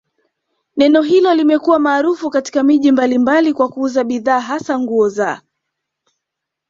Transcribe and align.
neno 0.77 1.01
hilo 1.01 1.33
limekuwa 1.33 1.79
maarufu 1.79 2.29
katika 2.29 2.63
miji 2.63 2.91
mbalimbali 2.91 3.53
kwa 3.53 3.69
kuuza 3.69 4.03
bidhaa 4.03 4.39
hasa 4.39 4.79
nguo 4.79 5.09
za 5.09 5.41